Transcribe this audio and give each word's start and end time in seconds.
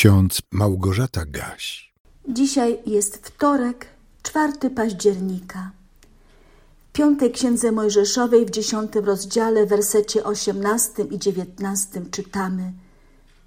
ksiądz 0.00 0.42
Małgorzata 0.50 1.24
Gaś. 1.26 1.92
Dzisiaj 2.28 2.78
jest 2.86 3.26
wtorek, 3.26 3.86
4 4.22 4.70
października. 4.70 5.70
W 6.88 6.92
piątej 6.92 7.32
księdze 7.32 7.72
Mojżeszowej 7.72 8.46
w 8.46 8.50
dziesiątym 8.50 9.04
rozdziale, 9.04 9.66
wersecie 9.66 10.24
18 10.24 11.02
i 11.02 11.18
19 11.18 12.02
czytamy: 12.10 12.72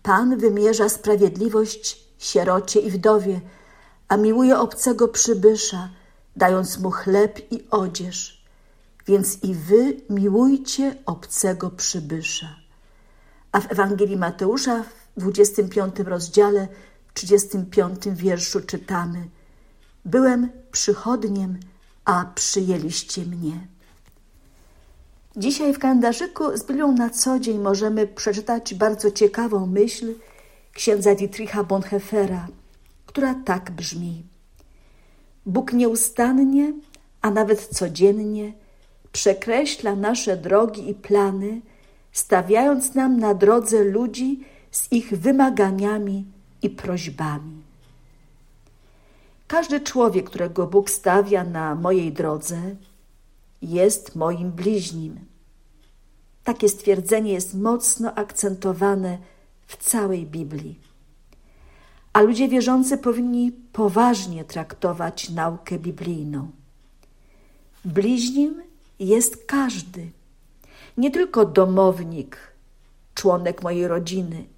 Pan 0.04 0.38
wymierza 0.38 0.89
sprawiedliwość 0.89 2.00
sierocie 2.20 2.79
i 2.79 2.92
wdowie, 2.92 3.42
a 4.08 4.17
miłuje 4.17 4.60
obcego 4.60 5.08
przybysza, 5.08 5.90
dając 6.35 6.79
mu 6.79 6.92
chleb 6.92 7.51
i 7.51 7.63
odzież. 7.72 8.44
Więc 9.08 9.44
i 9.44 9.56
wy 9.56 9.97
miłujcie 10.10 10.96
obcego 11.06 11.70
przybysza. 11.70 12.56
A 13.51 13.62
w 13.62 13.72
Ewangelii 13.72 14.17
Mateusza 14.17 14.83
25 15.17 15.99
rozdziale, 15.99 16.67
35 17.13 17.95
wierszu 18.12 18.62
czytamy: 18.62 19.27
Byłem 20.05 20.49
przychodniem, 20.71 21.59
a 22.05 22.26
przyjęliście 22.35 23.26
mnie. 23.26 23.68
Dzisiaj 25.38 25.73
w 25.73 25.80
kalendarzyku 25.80 26.57
z 26.57 26.63
Biblią 26.63 26.91
na 26.91 27.09
co 27.09 27.40
dzień 27.40 27.59
możemy 27.59 28.07
przeczytać 28.07 28.73
bardzo 28.73 29.12
ciekawą 29.12 29.66
myśl 29.66 30.13
księdza 30.73 31.16
Dietricha 31.16 31.63
Bonhoeffera, 31.63 32.48
która 33.05 33.35
tak 33.45 33.71
brzmi: 33.71 34.23
Bóg 35.45 35.73
nieustannie, 35.73 36.73
a 37.21 37.32
nawet 37.32 37.68
codziennie 37.68 38.54
przekreśla 39.12 39.95
nasze 39.95 40.38
drogi 40.38 40.90
i 40.90 40.93
plany, 40.93 41.62
stawiając 42.12 42.95
nam 42.95 43.20
na 43.20 43.34
drodze 43.34 43.84
ludzi 43.84 44.45
z 44.73 44.91
ich 44.91 45.09
wymaganiami 45.20 46.26
i 46.62 46.70
prośbami. 46.70 47.62
Każdy 49.48 49.82
człowiek, 49.82 50.29
którego 50.29 50.68
Bóg 50.68 50.90
stawia 50.90 51.43
na 51.43 51.76
mojej 51.76 52.12
drodze, 52.12 52.76
jest 53.62 54.16
moim 54.16 54.51
bliźnim. 54.51 55.20
Takie 56.44 56.70
stwierdzenie 56.70 57.34
jest 57.34 57.54
mocno 57.54 58.13
akcentowane 58.13 59.18
w 59.68 59.77
całej 59.77 60.26
Biblii. 60.26 60.79
A 62.13 62.21
ludzie 62.21 62.48
wierzący 62.48 62.98
powinni 62.98 63.51
poważnie 63.51 64.45
traktować 64.45 65.29
naukę 65.29 65.79
biblijną. 65.79 66.51
Bliźnim 67.85 68.61
jest 68.99 69.45
każdy, 69.45 70.11
nie 70.97 71.11
tylko 71.11 71.45
domownik, 71.45 72.38
członek 73.16 73.63
mojej 73.63 73.88
rodziny, 73.88 74.52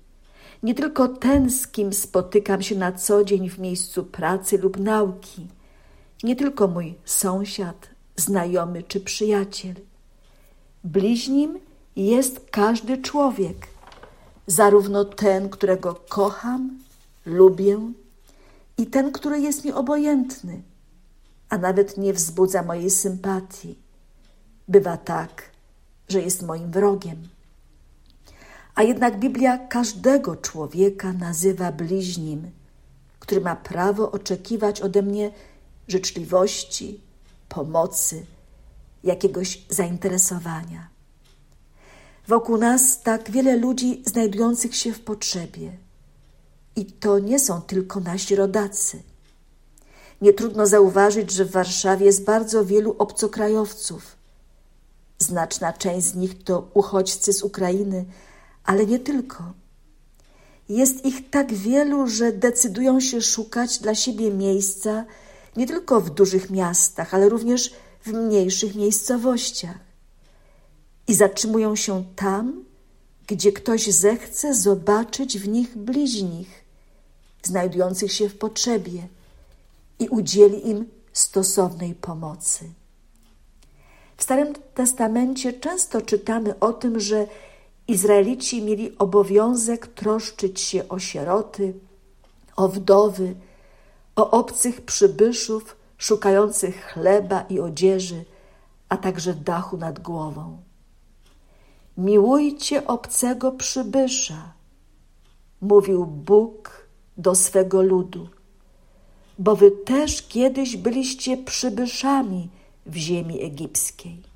nie 0.65 0.75
tylko 0.75 1.07
ten, 1.07 1.49
z 1.49 1.67
kim 1.67 1.93
spotykam 1.93 2.61
się 2.61 2.75
na 2.75 2.91
co 2.91 3.23
dzień 3.23 3.49
w 3.49 3.59
miejscu 3.59 4.03
pracy 4.03 4.57
lub 4.57 4.79
nauki, 4.79 5.47
nie 6.23 6.35
tylko 6.35 6.67
mój 6.67 6.95
sąsiad, 7.05 7.89
znajomy 8.15 8.83
czy 8.83 8.99
przyjaciel. 8.99 9.75
Bliźnim 10.83 11.59
jest 11.95 12.39
każdy 12.51 12.97
człowiek, 12.97 13.67
zarówno 14.47 15.05
ten, 15.05 15.49
którego 15.49 15.95
kocham, 16.09 16.79
lubię, 17.25 17.79
i 18.77 18.87
ten, 18.87 19.11
który 19.11 19.39
jest 19.39 19.65
mi 19.65 19.71
obojętny, 19.71 20.61
a 21.49 21.57
nawet 21.57 21.97
nie 21.97 22.13
wzbudza 22.13 22.63
mojej 22.63 22.89
sympatii. 22.89 23.79
Bywa 24.67 24.97
tak, 24.97 25.49
że 26.09 26.21
jest 26.21 26.41
moim 26.41 26.71
wrogiem. 26.71 27.34
A 28.75 28.83
jednak 28.83 29.19
Biblia 29.19 29.57
każdego 29.57 30.35
człowieka 30.35 31.13
nazywa 31.13 31.71
bliźnim, 31.71 32.51
który 33.19 33.41
ma 33.41 33.55
prawo 33.55 34.11
oczekiwać 34.11 34.81
ode 34.81 35.01
mnie 35.01 35.31
życzliwości, 35.87 37.01
pomocy, 37.49 38.25
jakiegoś 39.03 39.65
zainteresowania. 39.69 40.89
Wokół 42.27 42.57
nas 42.57 43.01
tak 43.01 43.31
wiele 43.31 43.57
ludzi 43.57 44.03
znajdujących 44.05 44.75
się 44.75 44.93
w 44.93 44.99
potrzebie. 44.99 45.71
I 46.75 46.85
to 46.85 47.19
nie 47.19 47.39
są 47.39 47.61
tylko 47.61 47.99
nasi 47.99 48.35
rodacy. 48.35 49.03
Nie 50.21 50.33
trudno 50.33 50.67
zauważyć, 50.67 51.31
że 51.31 51.45
w 51.45 51.51
Warszawie 51.51 52.05
jest 52.05 52.23
bardzo 52.23 52.65
wielu 52.65 52.95
obcokrajowców. 52.99 54.15
Znaczna 55.19 55.73
część 55.73 56.07
z 56.07 56.15
nich 56.15 56.43
to 56.43 56.69
uchodźcy 56.73 57.33
z 57.33 57.43
Ukrainy, 57.43 58.05
ale 58.65 58.85
nie 58.85 58.99
tylko. 58.99 59.53
Jest 60.69 61.05
ich 61.05 61.29
tak 61.29 61.53
wielu, 61.53 62.07
że 62.07 62.31
decydują 62.31 62.99
się 62.99 63.21
szukać 63.21 63.79
dla 63.79 63.95
siebie 63.95 64.31
miejsca 64.31 65.05
nie 65.55 65.67
tylko 65.67 66.01
w 66.01 66.09
dużych 66.09 66.49
miastach, 66.49 67.13
ale 67.13 67.29
również 67.29 67.73
w 68.05 68.13
mniejszych 68.13 68.75
miejscowościach. 68.75 69.77
I 71.07 71.13
zatrzymują 71.13 71.75
się 71.75 72.03
tam, 72.15 72.63
gdzie 73.27 73.51
ktoś 73.51 73.87
zechce 73.87 74.53
zobaczyć 74.53 75.39
w 75.39 75.47
nich 75.47 75.77
bliźnich, 75.77 76.65
znajdujących 77.43 78.11
się 78.11 78.29
w 78.29 78.37
potrzebie 78.37 79.07
i 79.99 80.07
udzieli 80.07 80.69
im 80.69 80.85
stosownej 81.13 81.95
pomocy. 81.95 82.65
W 84.17 84.23
Starym 84.23 84.53
Testamencie 84.73 85.53
często 85.53 86.01
czytamy 86.01 86.59
o 86.59 86.73
tym, 86.73 86.99
że 86.99 87.27
Izraelici 87.87 88.61
mieli 88.61 88.97
obowiązek 88.97 89.87
troszczyć 89.87 90.61
się 90.61 90.87
o 90.89 90.99
sieroty, 90.99 91.73
o 92.55 92.67
wdowy, 92.67 93.35
o 94.15 94.31
obcych 94.31 94.81
przybyszów 94.81 95.77
szukających 95.97 96.85
chleba 96.85 97.41
i 97.41 97.59
odzieży, 97.59 98.25
a 98.89 98.97
także 98.97 99.33
dachu 99.33 99.77
nad 99.77 99.99
głową. 99.99 100.57
Miłujcie 101.97 102.87
obcego 102.87 103.51
przybysza, 103.51 104.53
mówił 105.61 106.05
Bóg 106.05 106.87
do 107.17 107.35
swego 107.35 107.81
ludu, 107.81 108.29
bo 109.39 109.55
wy 109.55 109.71
też 109.71 110.21
kiedyś 110.21 110.77
byliście 110.77 111.37
przybyszami 111.37 112.49
w 112.85 112.95
ziemi 112.95 113.43
egipskiej. 113.43 114.34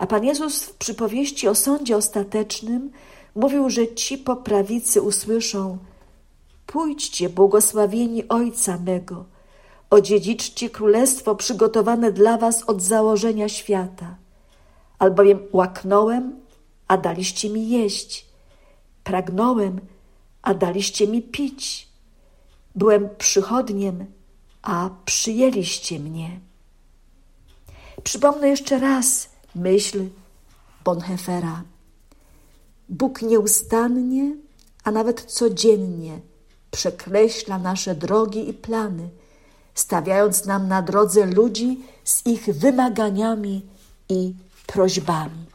A 0.00 0.06
Pan 0.06 0.24
Jezus 0.24 0.64
w 0.64 0.74
przypowieści 0.74 1.48
o 1.48 1.54
sądzie 1.54 1.96
ostatecznym 1.96 2.90
mówił, 3.34 3.70
że 3.70 3.94
ci 3.94 4.18
po 4.18 4.36
prawicy 4.36 5.02
usłyszą: 5.02 5.78
Pójdźcie, 6.66 7.28
błogosławieni 7.28 8.28
Ojca 8.28 8.78
mego, 8.78 9.24
odziedziczcie 9.90 10.70
królestwo 10.70 11.34
przygotowane 11.34 12.12
dla 12.12 12.38
was 12.38 12.62
od 12.62 12.82
założenia 12.82 13.48
świata. 13.48 14.16
Albowiem 14.98 15.38
łaknąłem, 15.52 16.40
a 16.88 16.96
daliście 16.96 17.50
mi 17.50 17.68
jeść, 17.68 18.26
pragnąłem, 19.04 19.80
a 20.42 20.54
daliście 20.54 21.08
mi 21.08 21.22
pić, 21.22 21.88
byłem 22.74 23.08
przychodniem, 23.18 24.04
a 24.62 24.90
przyjęliście 25.04 25.98
mnie. 25.98 26.40
Przypomnę 28.02 28.48
jeszcze 28.48 28.78
raz 28.78 29.29
myśl 29.54 30.08
Bonhefera. 30.84 31.62
Bóg 32.88 33.22
nieustannie, 33.22 34.36
a 34.84 34.90
nawet 34.90 35.24
codziennie 35.24 36.20
przekreśla 36.70 37.58
nasze 37.58 37.94
drogi 37.94 38.48
i 38.48 38.54
plany, 38.54 39.08
stawiając 39.74 40.44
nam 40.44 40.68
na 40.68 40.82
drodze 40.82 41.26
ludzi 41.26 41.80
z 42.04 42.26
ich 42.26 42.44
wymaganiami 42.44 43.66
i 44.08 44.34
prośbami. 44.66 45.46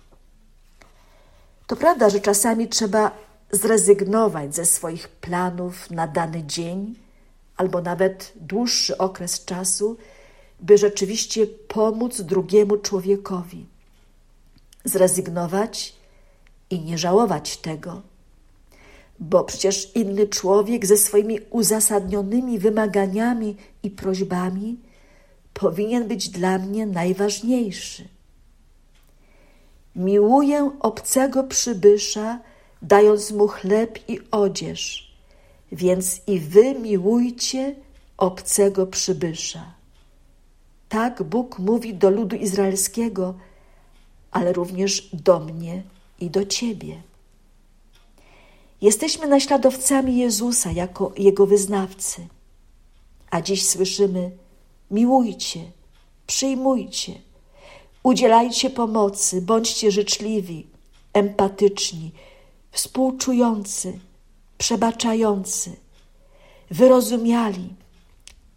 To 1.67 1.75
prawda, 1.75 2.09
że 2.09 2.19
czasami 2.19 2.67
trzeba 2.67 3.11
zrezygnować 3.51 4.55
ze 4.55 4.65
swoich 4.65 5.07
planów 5.07 5.91
na 5.91 6.07
dany 6.07 6.43
dzień 6.43 6.95
albo 7.57 7.81
nawet 7.81 8.33
dłuższy 8.35 8.97
okres 8.97 9.45
czasu, 9.45 9.97
by 10.59 10.77
rzeczywiście 10.77 11.47
pomóc 11.47 12.21
drugiemu 12.21 12.77
człowiekowi. 12.77 13.65
Zrezygnować 14.85 15.95
i 16.69 16.79
nie 16.79 16.97
żałować 16.97 17.57
tego, 17.57 18.01
bo 19.19 19.43
przecież 19.43 19.95
inny 19.95 20.27
człowiek 20.27 20.85
ze 20.85 20.97
swoimi 20.97 21.39
uzasadnionymi 21.49 22.59
wymaganiami 22.59 23.55
i 23.83 23.89
prośbami 23.89 24.77
powinien 25.53 26.07
być 26.07 26.29
dla 26.29 26.57
mnie 26.57 26.85
najważniejszy. 26.85 28.07
Miłuję 29.95 30.71
obcego 30.79 31.43
przybysza, 31.43 32.39
dając 32.81 33.31
mu 33.31 33.47
chleb 33.47 33.99
i 34.07 34.19
odzież, 34.31 35.13
więc 35.71 36.21
i 36.27 36.39
wy 36.39 36.75
miłujcie 36.75 37.75
obcego 38.17 38.87
przybysza. 38.87 39.73
Tak 40.89 41.23
Bóg 41.23 41.59
mówi 41.59 41.93
do 41.93 42.09
ludu 42.09 42.35
izraelskiego, 42.35 43.33
ale 44.35 44.53
również 44.53 45.09
do 45.13 45.39
mnie 45.39 45.83
i 46.19 46.29
do 46.29 46.45
ciebie. 46.45 47.01
Jesteśmy 48.81 49.27
naśladowcami 49.27 50.17
Jezusa 50.17 50.71
jako 50.71 51.13
Jego 51.17 51.45
wyznawcy. 51.45 52.27
A 53.31 53.41
dziś 53.41 53.67
słyszymy: 53.67 54.31
miłujcie, 54.91 55.71
przyjmujcie, 56.27 57.13
udzielajcie 58.03 58.69
pomocy, 58.69 59.41
bądźcie 59.41 59.91
życzliwi, 59.91 60.67
empatyczni, 61.13 62.11
współczujący, 62.71 63.99
przebaczający, 64.57 65.75
wyrozumiali 66.71 67.69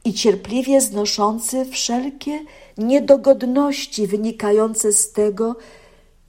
i 0.04 0.14
cierpliwie 0.14 0.80
znoszący 0.80 1.64
wszelkie 1.64 2.44
niedogodności 2.78 4.06
wynikające 4.06 4.92
z 4.92 5.12
tego, 5.12 5.56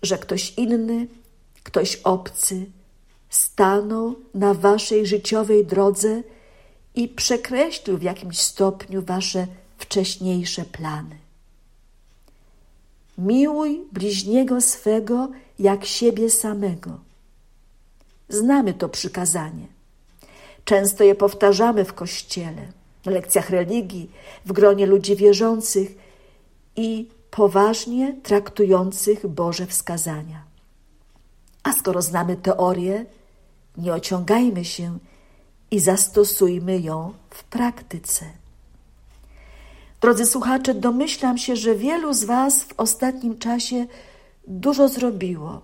że 0.01 0.17
ktoś 0.17 0.53
inny, 0.57 1.07
ktoś 1.63 1.95
obcy 1.95 2.65
stanął 3.29 4.15
na 4.33 4.53
waszej 4.53 5.05
życiowej 5.05 5.65
drodze 5.65 6.23
i 6.95 7.07
przekreślił 7.07 7.97
w 7.97 8.03
jakimś 8.03 8.39
stopniu 8.39 9.01
wasze 9.01 9.47
wcześniejsze 9.77 10.65
plany. 10.65 11.15
Miłuj 13.17 13.81
bliźniego 13.91 14.61
swego 14.61 15.29
jak 15.59 15.85
siebie 15.85 16.29
samego. 16.29 16.99
Znamy 18.29 18.73
to 18.73 18.89
przykazanie. 18.89 19.67
Często 20.65 21.03
je 21.03 21.15
powtarzamy 21.15 21.85
w 21.85 21.93
kościele, 21.93 22.71
na 23.09 23.15
lekcjach 23.15 23.49
religii, 23.49 24.11
w 24.45 24.51
gronie 24.51 24.85
ludzi 24.85 25.15
wierzących 25.15 25.97
i 26.75 27.07
poważnie 27.31 28.15
traktujących 28.23 29.27
Boże 29.27 29.65
wskazania. 29.65 30.43
A 31.63 31.73
skoro 31.73 32.01
znamy 32.01 32.35
teorię, 32.35 33.05
nie 33.77 33.93
ociągajmy 33.93 34.65
się 34.65 34.97
i 35.71 35.79
zastosujmy 35.79 36.79
ją 36.79 37.13
w 37.29 37.43
praktyce. 37.43 38.25
Drodzy 40.01 40.25
słuchacze, 40.25 40.73
domyślam 40.73 41.37
się, 41.37 41.55
że 41.55 41.75
wielu 41.75 42.13
z 42.13 42.23
Was 42.23 42.63
w 42.63 42.73
ostatnim 42.77 43.37
czasie 43.37 43.87
dużo 44.47 44.87
zrobiło, 44.87 45.61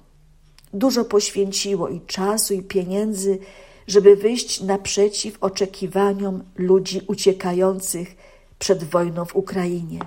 dużo 0.74 1.06
poświęciło 1.06 1.90
i 1.90 2.02
czasu, 2.02 2.54
i 2.54 2.62
pieniędzy, 2.62 3.40
żeby 3.88 4.16
wyjść 4.16 4.62
naprzeciw 4.62 5.38
oczekiwaniom 5.42 6.44
ludzi 6.56 7.02
uciekających 7.08 8.16
przed 8.60 8.84
wojną 8.84 9.26
w 9.26 9.36
Ukrainie. 9.36 10.00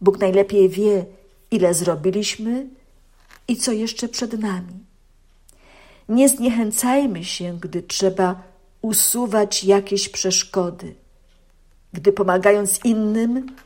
Bóg 0.00 0.18
najlepiej 0.18 0.68
wie, 0.68 1.04
ile 1.50 1.74
zrobiliśmy 1.74 2.66
i 3.48 3.56
co 3.56 3.72
jeszcze 3.72 4.08
przed 4.08 4.38
nami. 4.38 4.74
Nie 6.08 6.28
zniechęcajmy 6.28 7.24
się, 7.24 7.58
gdy 7.60 7.82
trzeba 7.82 8.42
usuwać 8.82 9.64
jakieś 9.64 10.08
przeszkody, 10.08 10.94
gdy 11.92 12.12
pomagając 12.12 12.84
innym, 12.84 13.56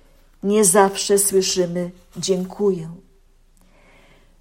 nie 0.43 0.65
zawsze 0.65 1.19
słyszymy 1.19 1.91
dziękuję. 2.17 2.91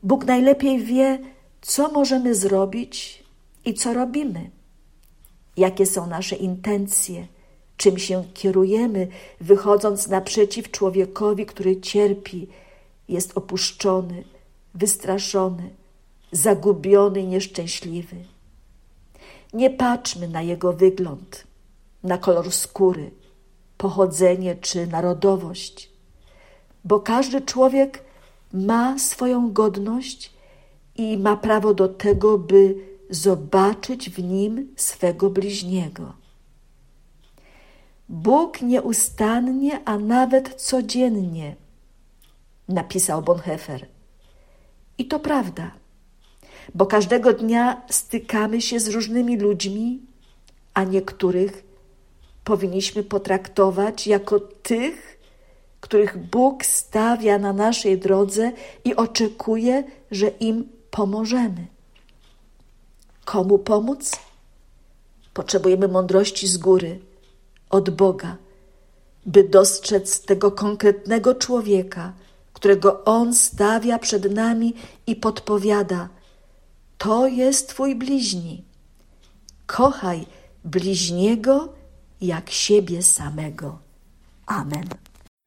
Bóg 0.04 0.26
najlepiej 0.26 0.84
wie, 0.84 1.20
co 1.62 1.92
możemy 1.92 2.36
zrobić 2.36 3.23
i 3.66 3.74
co 3.74 3.94
robimy, 3.94 4.50
jakie 5.58 5.86
są 5.86 6.08
nasze 6.08 6.36
intencje, 6.36 7.28
czym 7.78 7.98
się 7.98 8.24
kierujemy, 8.34 9.08
wychodząc 9.42 10.08
naprzeciw 10.08 10.72
człowiekowi, 10.72 11.46
który 11.46 11.82
cierpi, 11.82 12.48
jest 13.10 13.38
opuszczony, 13.38 14.24
wystraszony, 14.74 15.70
zagubiony 16.32 17.24
nieszczęśliwy. 17.24 18.16
Nie 19.54 19.70
patrzmy 19.70 20.28
na 20.28 20.42
jego 20.42 20.74
wygląd, 20.74 21.44
na 22.04 22.18
kolor 22.18 22.52
skóry, 22.52 23.12
pochodzenie 23.78 24.56
czy 24.56 24.88
narodowość, 24.88 25.90
bo 26.86 27.00
każdy 27.00 27.42
człowiek 27.42 28.04
ma 28.54 29.00
swoją 29.00 29.54
godność 29.54 30.34
i 30.96 31.18
ma 31.18 31.38
prawo 31.38 31.74
do 31.74 31.88
tego, 31.88 32.38
by 32.38 32.93
zobaczyć 33.10 34.10
w 34.10 34.24
nim 34.24 34.74
swego 34.76 35.30
bliźniego. 35.30 36.14
Bóg 38.10 38.62
nieustannie, 38.62 39.82
a 39.86 39.98
nawet 39.98 40.62
codziennie, 40.62 41.56
napisał 42.68 43.22
Bonhoeffer. 43.22 43.88
I 44.98 45.06
to 45.06 45.20
prawda, 45.20 45.72
bo 46.76 46.86
każdego 46.86 47.34
dnia 47.34 47.82
stykamy 47.90 48.62
się 48.62 48.80
z 48.80 48.88
różnymi 48.88 49.38
ludźmi, 49.38 50.02
a 50.74 50.84
niektórych 50.84 51.64
powinniśmy 52.44 53.04
potraktować 53.04 54.08
jako 54.08 54.40
tych, 54.40 55.20
których 55.80 56.18
Bóg 56.18 56.66
stawia 56.66 57.40
na 57.40 57.54
naszej 57.54 57.98
drodze 57.98 58.52
i 58.86 58.96
oczekuje, 58.96 59.84
że 60.12 60.28
im 60.28 60.70
pomożemy. 60.92 61.73
Komu 63.26 63.58
pomóc? 63.58 64.12
Potrzebujemy 65.34 65.88
mądrości 65.88 66.48
z 66.48 66.58
góry, 66.58 67.00
od 67.70 67.90
Boga, 67.90 68.38
by 69.26 69.44
dostrzec 69.44 70.22
tego 70.22 70.52
konkretnego 70.52 71.36
człowieka, 71.36 72.14
którego 72.54 73.04
On 73.04 73.34
stawia 73.36 74.00
przed 74.00 74.32
nami 74.32 74.74
i 75.08 75.16
podpowiada: 75.16 76.10
To 76.98 77.28
jest 77.28 77.70
Twój 77.70 77.96
bliźni. 77.96 78.64
Kochaj 79.66 80.26
bliźniego 80.66 81.74
jak 82.22 82.50
siebie 82.50 83.04
samego. 83.04 83.80
Amen. 84.46 84.90